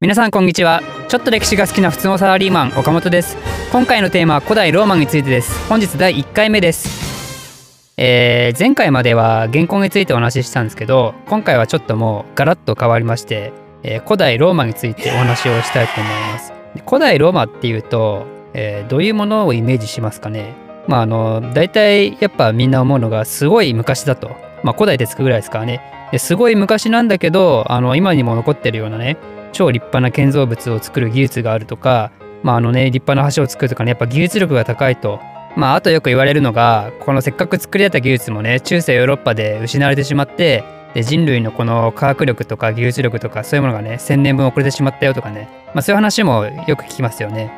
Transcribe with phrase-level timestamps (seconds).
[0.00, 0.82] 皆さんこんにちは。
[1.08, 3.36] ちょっと歴史が好きな普通のサラリーマン岡本です。
[3.70, 5.68] 今回のテーマは古代ローマについてです。
[5.68, 7.94] 本日第1回目です。
[7.96, 13.52] えー、前回までは原稿についてお話ししたんですけど今回はちょっともうガラッと変わりまして、
[13.84, 16.52] えー、古代ローマについてお話をしたいと思います。
[16.86, 20.54] 古代ローマっていうと、えー、どういうものをイメージしますかね？
[20.88, 24.32] まああの大体やっぱみんな思うのがすごい昔だと。
[24.64, 25.80] まあ古代でつくぐらいですからね。
[26.18, 29.16] すごい昔なんだけどあの今にも残ってるようなね
[29.54, 32.12] 超立派な建造物を作る技術があるとか、
[32.42, 35.20] まああのね、立派な橋を作るとかね、やっぱ技術力が高いと。
[35.56, 40.64] まあ、あとよく言われるのが、このせっかく作り上げた技術もね、中世ヨーロッパで失われてしまって、
[40.94, 47.52] で人類のこの科学力とか技術力とかそういうものがね、1000年分遅れてしまったよとかね、まあそういう話もよく聞きますよね。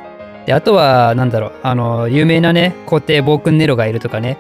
[0.47, 4.39] で、あとは、なんだろう、あの、有名なね、皇帝暴君ネロがいるとかね、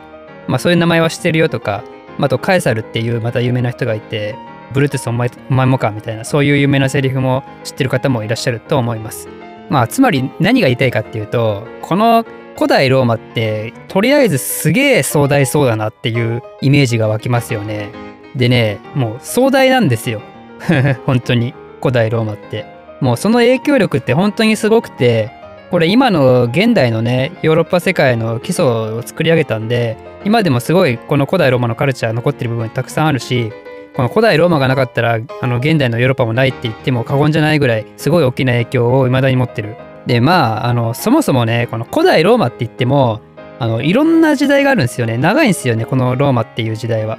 [0.48, 1.83] まあそういう名前は知ってるよとか、
[2.19, 4.36] あとカエサルっていうまた有名な人がいて、
[4.73, 9.29] ブルートゥースお前お前もかみたいなそういう有名なセリフも知ってる方もいらっしゃると思います。
[9.69, 17.91] まあつまり何が言いたいかっていうとこの古代ローマってとりあえずすげえ壮大そうだなっていうイメージが湧きますよね。
[18.34, 20.23] でねもう壮大なんですよ
[21.06, 22.77] 本当に古代ローマって。
[23.01, 25.30] もうその影響力って本当にすごくて
[25.70, 33.53] これ今の現代のねヨーロッパ世界の基礎を作り上げたんで今でもすごいこの古代ローマのカルチャー残ってる部分たくさんあるし
[33.97, 39.77] この古代ローマがなかったらあの現代のヨーロッパもないって言っても過言じゃないぐらいすごい大きな影響を未だに持ってる。
[40.06, 43.20] でまああのそもそもねこの古代ローマって言っても
[43.58, 47.19] あのいろんな時代があるんですよね長いんですよねこのローマっていう時代は。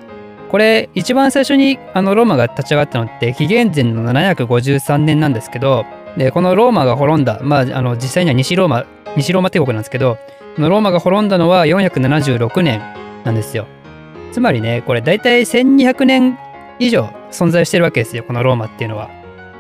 [0.50, 8.86] これ一番最初にあのローマが立ち上がったのって紀元前の753年なんですけどでこのローマが滅んだまああの実際には西ローマ
[9.17, 10.17] 西ローマ帝国なんですけど
[10.55, 12.80] このローマが滅んだのは476年
[13.25, 13.66] なんですよ。
[14.31, 16.38] つまりねこれ大体1200年
[16.80, 19.09] 以上存在してるわけですよこのローマっていうのは。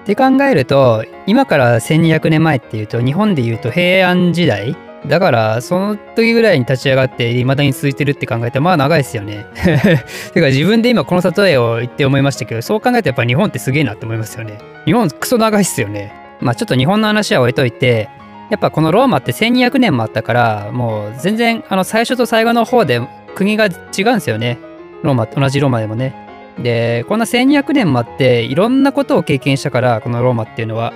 [0.03, 9.45] って考えると今から1200年前っていうと日本でいうと平安時代だからその時ぐらいに立ち上がって未だに続いてるって考えたらまあ長いですよね。
[10.33, 14.57] てか自分で今この例えを言って思いましたけどそう考えたらやっぱ日本ってすげえなって思いますよね。
[14.85, 16.13] 日本クソ長いっすよね。
[16.39, 18.09] まあちょっと日本の話は置いといて
[18.49, 23.01] やっぱこのローマって1200年もあったからもう全然あの最初と最後の方で
[23.35, 23.75] 国が違うん
[24.15, 24.57] ですよね。
[25.03, 26.26] ローマ同じローマでもね。
[26.59, 30.93] で、こんな1200年もあって、いろんなことを経験したから、このローマっていうのは、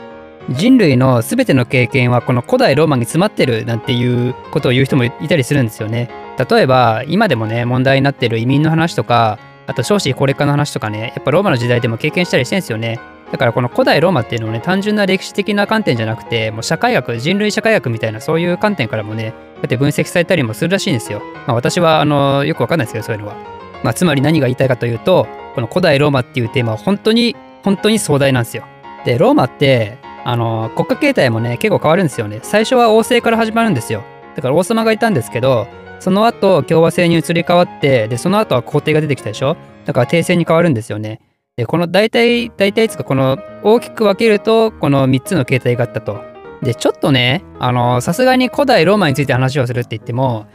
[0.50, 6.10] 人類の全ての経験はこの古代ローマに詰まってるなんていうことを言う人もいたりするんですよね。
[6.50, 13.00] 例えば、今でもね、問題になってる移民の話とか、あと少子高齢化の話とかね、やっぱローマの時代でも経験したりしてるんですよね。
[13.32, 21.22] だからこの古代ローマっていうのはね、単純な歴史的な観点じゃなくて、もう社会学、人類社会学みたいなそういう観点からもね、こうやって分析されたりもするらしいんですよ。
[21.48, 23.61] まあ私はあのよくわかんないですけど、そういうのは。
[23.84, 28.64] まあつまり何が言いたいかというと、この古代ローマっていうテーマは本当に本当に壮大なんですよ。
[29.06, 32.40] でローマってあの国家形態もね結構変わるんですよね。
[32.44, 34.04] 最初は王政から始まるんですよ。
[34.36, 35.68] だから王様がいたんですけど
[36.00, 41.20] その後共和制に移り変わってでその後は皇帝が出てきたでしょだから帝政に変わるんですよね。
[41.58, 46.22] でこの大体大体いつかこの大きく分けるとこの3つの形態があったと。
[46.62, 50.46] でちょっとねあのさすがに古代ローマについて話をするって言っても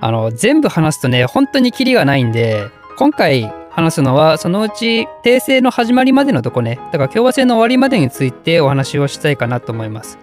[0.00, 6.78] あの全部話すとね本当にキリがないんで今回話すのはそのうち訂正の始まりまでのとこね。
[6.92, 10.18] だから共和制の終わりまでについてお話をしたいかなと思います。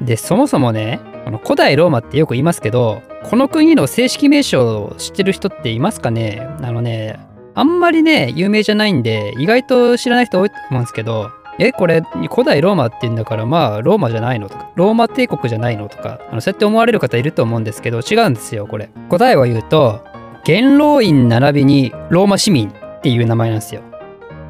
[0.00, 6.46] でそもそもねこの古代ローマってよく言いますけどこの国の正式名称を知ってる人っていますかね？
[6.62, 7.18] あのね
[7.54, 20.04] あんまりね有名じゃないんで意外と知らない人多いと思うんですけどえこれ古代ローマって言うんだからまあローマじゃないのとかローマ帝国じゃないのとかあのそうやって思われる方いると思うんですけど違うんですよこれ答えを言うと
[20.46, 23.82] 元老院並びにローマ市民っていう名前なんですよ。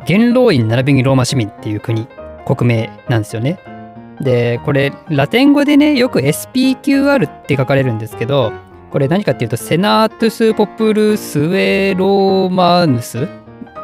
[0.06, 2.06] 元老院並びにローマ市民っていう国、
[2.44, 3.58] 国名なんですよね。
[4.20, 8.52] で、これ、ラテン語でね、よく SPQR って書かれるんですけど、
[8.90, 13.26] これ何かっていうと、セナートゥス・ポプル・スウェローマヌス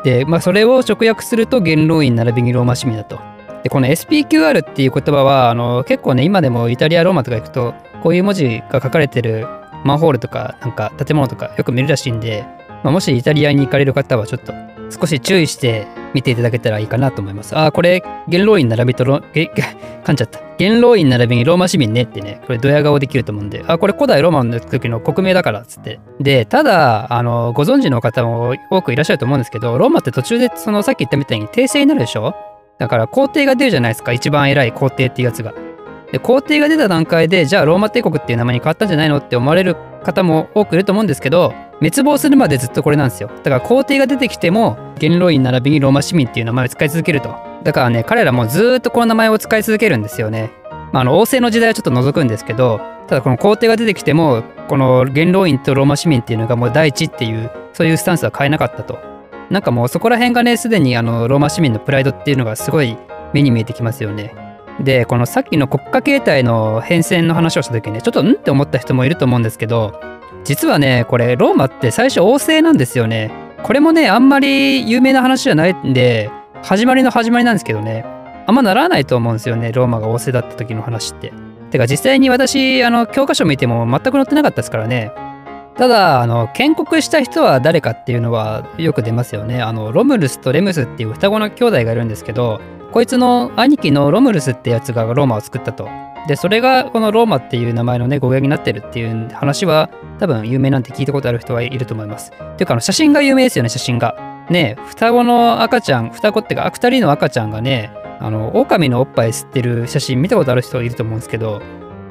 [0.04, 3.20] で、まあ、それを直訳すると元老院並びにローマ市民だと。
[3.62, 9.46] で、この SPQR っていう言葉は、あの結構ね、今でもイタリア・ローマとか行くと、こういう文字が書かれてる
[9.84, 12.44] マンホールとか、なんか建物とかよく見るらしいんで、
[12.82, 14.52] まあ、もしイタリアに行かれる方はちょっと
[14.90, 17.56] 少し注意して見ていただけたらいいかなと思います。
[17.56, 19.50] ああ、これ、元老院並びとロ、げ、
[20.04, 20.40] 噛んじゃった。
[20.58, 26.00] 元老院並びにローマ市民ねってね、これドヤ顔できると思うんで、あ、これ古代ローマの時の国名だからっつって。
[26.20, 32.34] で、ただ、あの、ご存知の方も多くいらっしゃると思うんですけど、ローマって途中で、そのさっき言ったみたいに訂正になるでしょ？
[32.78, 35.52] だから皇帝が出るじゃないですか、一番偉い皇帝っていうやつが。
[36.10, 41.52] で、皇帝が出た段階で、じゃあローマ帝国っていう名前に変わったんじゃないのって思われる方も多くいると思うんですけど、
[41.82, 43.28] 滅亡するまでずっとこれなんですよ。
[43.28, 47.34] だから皇帝が出てきても、元老院並びにローマ市民っていう名前を使い続けると
[47.64, 50.52] だからね彼らもずっとこの名前を使い続けるんですよね。
[50.92, 58.98] まあ、あの王政の時代はちょっと除くんですけどただこの皇帝が出てきてもこの元老院とローマ市民っていうのがもう第一っていうそういうスタンスは変えなかったと。
[59.50, 62.96] なんかもうそこら辺がねすでにあのローマ市民のプライドっていうのがすごい
[63.32, 64.34] 目に見えてきますよね。
[64.80, 70.11] でこのさっきの国家形態の変遷の話をした時にねちょっとんって思った人もいると思うんですけど
[70.44, 73.30] 実はねこれローマって最初王政なんですよね。
[73.62, 76.30] これもねあんまり有名な話じゃないんで
[76.62, 78.04] 始まりの始まりなんですけどね
[78.46, 81.32] あんまならないと思うんですよねローマが王政だった時の話って。
[81.70, 85.10] てか実際に私あの教科書見ても全く載ってなかったですからね。
[85.76, 89.62] ただあの建国した人は誰かっていうのはよく出ますよね。
[89.62, 92.60] あのロムルスとレムスっていう双子の兄弟がいるんですけど
[92.92, 95.88] こいつの兄貴のロムルスってやつがローマを作ったと。
[96.28, 99.90] でそれがこのローマっていう名前のね語源になってるっていう話は
[100.20, 102.30] 多分有名なんて聞いたことある人はいると思います。
[102.32, 104.16] っていうかあの写真が有名ですよね写真が。
[104.50, 107.90] ね双子の赤ちゃん双子っていうか2人の赤ちゃんがね
[108.20, 111.60] あの狼のおっぱい吸ってる写真見たことある人いると思うんですけど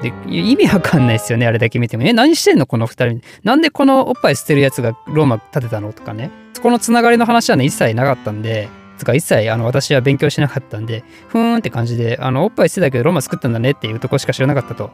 [0.01, 2.03] で意味わかんないですよねあれだけ見ても。
[2.03, 3.21] え何してんのこの2人。
[3.43, 5.93] なんでこのおっぱい吸ってるやつがローマ建てたの？
[5.93, 6.31] とかね。
[6.53, 8.67] そこのつながりの話はね一切なかったんで。
[9.01, 14.91] つか一切あの私は勉強しなかったんで、ふーんって感じで、あのおっぱいしてたけどローマ作ったんだねっていうとこしか知らなかったと。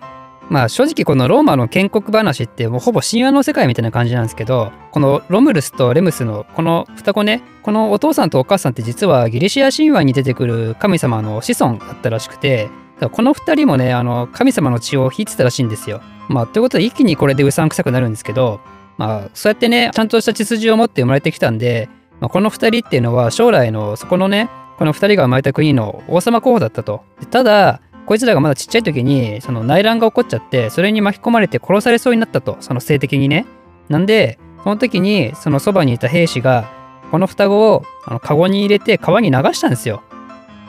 [0.49, 12.69] まあ正直このローマの建国話ってもうほぼ神話の世界みたいな感じなんですけど、このロムルスとレムスのこの双子ね、このお父さんとお母さんって実はギリシア神話に出てくる神様の子孫だったらしくて、
[13.11, 16.01] この2人もね、あの神様の血を引いてたらしいんですよ。
[16.29, 18.61] まあということで一気にこれでうさんくさくなるんですけど、
[18.97, 21.89] まあそうやってね、ちゃんとした血筋を持って生まれてきたんで、
[22.19, 27.03] まあ、この2人っていうのは将来のそこのね、この2人が生まれた国の王様候補だったと。
[27.31, 33.45] ただ、こいつらがまだちっちゃい時に、その内乱が起こっちゃって、それに巻き込まれて殺されそうになったと、その性的にね。
[33.89, 36.69] なんで、その時に、そのそばにいた兵士が、
[37.11, 40.03] この双子をあのカゴに入れて川に流したんですよ。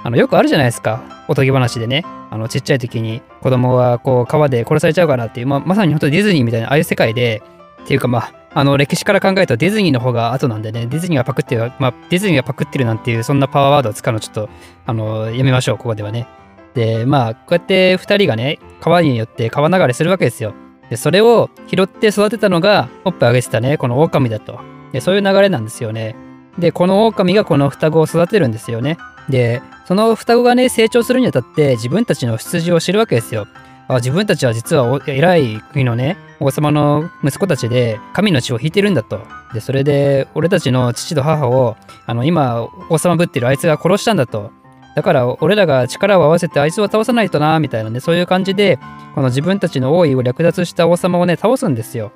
[0.05, 1.03] あのよくあるじゃないですか。
[1.29, 2.05] おとぎ話でね。
[2.31, 7.43] あのちっちゃい時に子供がこう川で殺されちゃうからっていう、ままさに本当ディズニーみたいなああいう世界で、
[7.83, 14.49] っていうかまあ、あの歴史から考えるとディズニーの方が後なんでね、ディズニーがパクってる、まあ、ディズニーがパクってるなんていう、そんなパワーワードを使うのちょっと、
[14.87, 16.27] あの、やめましょう、ここではね。
[16.75, 20.55] で、まあ、こうやって2人がね、川によって川流れするわけですよ。
[20.91, 24.61] で、それを拾って育てたのが、おっぱいあげてたね、この狼だと。
[24.93, 26.17] で、そういう流れなんですよね。
[26.59, 28.97] で、この狼がこの双子を育てるんですよね。
[29.29, 33.47] で、その双子がね、成長するにあたって自分たちの出自を知るわけですよ。
[33.89, 41.77] あ自分たちは実は偉い国のね王様の息子たちで神の血を引いてるんだとでそれで俺たちの父と母を
[42.07, 44.53] あの今王様ぶってるあいつが殺したんだと
[44.95, 48.79] だから俺らが力を合わせてあいつを倒さないとなみたいなねそういう感じで
[49.15, 52.13] この自分たちの王位を略奪した王様をね倒すんですよ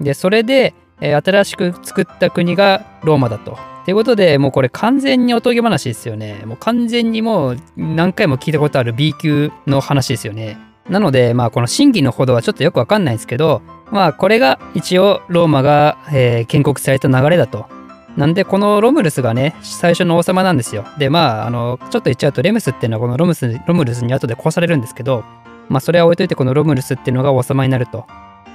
[0.00, 6.42] でそれで、えー、新しく作った国がローマだとということで、もうこれ完全におとぎ話ですよね。
[6.44, 10.58] もう完全にもう何回も聞いたことある B 級の話ですよね。
[10.88, 17.66] なので、まあ、この真偽のほどはちょっとよくわかんないですけど、まあ、これが一応ローマが、えー、建国された流れだと。
[18.16, 20.86] なんで、このロムルスがね、最初の王様なんですよ。
[20.98, 25.22] で、まあ、あの、ちょっと言っちゃうと、レムスっていうのはこのロムスロムルスに後で殺されるんですけど、
[25.68, 28.06] まあ、それは置いといて、このロムルスっていうのが王様になると。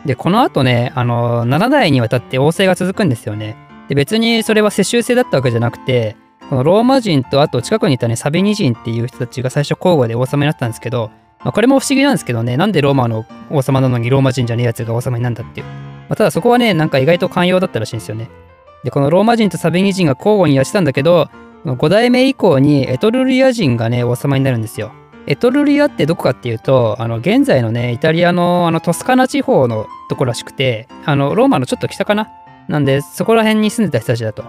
[0.05, 3.55] で、この後ね、あの、7代にわたって王政が続くんですよね。
[3.87, 6.15] で、別にそれは世襲制だったわけじゃなくて、
[6.49, 11.11] このローマ人とあと近くにいたね、サビニ人っていう人たちが最初交互で王様になったんですけど、
[11.43, 15.65] まあ、これも不思議なんですけどね、なんでローマの王様なのにローマ人じゃねえやつが王様になんだっていう。
[15.65, 15.73] ま
[16.13, 18.29] あ、ただそこはね、なんか意外と寛容だったらしいんですよね。
[18.83, 21.29] で、このローマ人とサビニ人が交互にやってたんだけど、
[21.65, 24.91] 5代目以降にエトルリア人がね、王様になるんですよ。
[25.27, 32.27] エトルリアってどこかっていうと、あの、現在のね、イタリアのあのトスカナ地方のとこらしくて、あの、ローマのちょっと北かな？
[32.67, 34.43] なんで、そこら辺に住んでた人たちだと。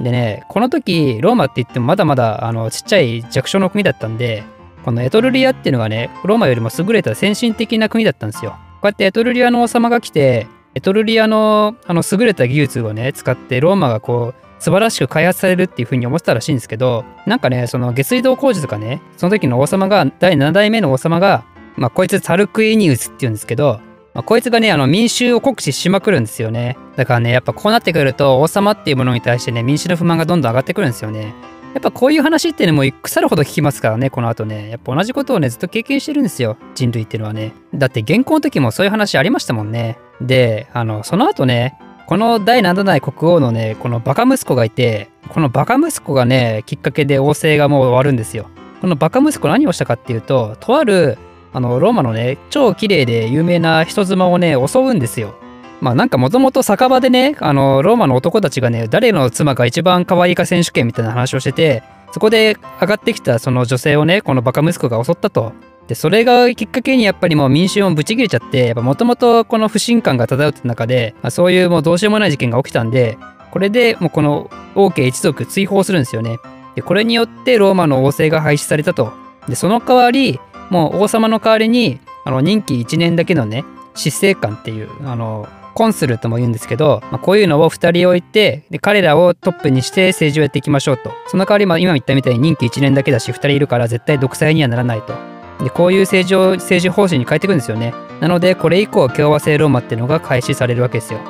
[0.00, 4.44] でね、この時、ローマって言ってもまだまだ、あの、ちっちゃい弱小の国だったんで、
[4.84, 8.52] このエトルリアっていうのがね、ローマよりも優れた先進的な国だったんですよ。
[8.52, 21.44] こうやってエトルリアの王様が来て、エトルリアのあの優れた技術をね、使ってローマがこう、素晴らしく開発されるっていう風に思ってたらしいんですけど、なんかね、その下水道工事とかね、その時の王様が、第7代目の王様が、
[21.76, 23.80] まあ、こいつタルクイニウスっていうんですけど、
[24.12, 26.76] まあ、こいつがね、あの民衆を酷使しまくるんですよね。
[26.96, 31.34] だからね、やっぱこうなってくると、王様っていうものに対してね、民衆の不満がどんどん上がってくるんですよね。
[31.74, 34.70] やっぱこういう話っていう腐るほど聞きますからね、この後ね。
[34.70, 36.56] やっぱ同じことをね、ずっと経験してるんですよ。
[36.74, 37.52] 人類っていうのはね。
[37.74, 39.98] だって現行の時もそういう話ありましたもんね。
[40.20, 48.48] で、あの、その後ね、この第7代国王のね、このバカ息子がいて、このバカ息子がね、きっかけで王政がもう終わるんですよ。
[48.80, 51.18] このバカ息子何をしたかっていうと、とある、
[51.52, 55.36] あの、ローマのね、超綺麗で有名な人妻をね、襲うんですよ。
[55.80, 61.82] まあなんかもともと酒場でね、あの、ローマの男たちがね、誰の妻が一番可愛いか選手権みたいな話をしてて、
[62.12, 65.52] そこで上がってきたその女性をねこのバカ息子が襲ったと。
[65.86, 73.18] でそれがきっかけにやっぱりもう民衆もブチ切れちゃってやっぱもともとこの不信感が漂ってた中で、まあ、そういうもうどうしようもない事件が起きたんで
[73.50, 76.38] これでもうこの王家一族追放するんですよね。
[76.76, 79.12] でこれによってローマの王政が廃止されたと。
[79.48, 83.64] でその代わりもう王様の代わりにあの任期1年だけのね
[83.96, 91.12] 執政官っていうあのコンスルとも言うんですけど、まあ、こういうのを2人置いてで彼らをトップにして政治をやっていきましょうと。
[91.26, 95.14] その代わり、まあ、今言ったみたいに任期1年だけだし2人いるから絶対独裁にはならないと。
[95.62, 97.92] でこういう政治を政治方針に変えていくんですよね。
[98.20, 101.20] なのでこれ以降共和制ローマっていうのが開始されるわけですよ。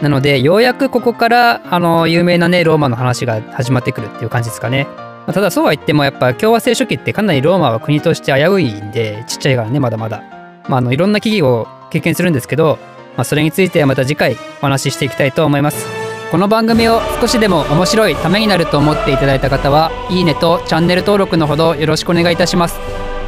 [0.00, 4.86] なのでようやくここからあの有名なねローマの話が始まってくるっていう感じですかね。
[5.26, 10.22] ただそうは言ってもやっぱ共和制初期ってかなりローマは国として危ういんでちっちゃいからねまだまだ。
[10.68, 12.78] まあ、あのいろんな危機を経験するんですけど、
[13.16, 15.86] まあ、それについてはまた次回お話ししていきたいと思います。
[16.30, 22.78] この番組を少しでも面白いためになると思っていただいた方はいいねとチャンネル登録のほどよろしくお願いいたします。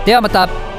[0.07, 0.74] ではまた。